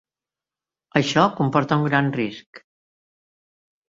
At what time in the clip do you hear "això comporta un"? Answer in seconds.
0.99-1.85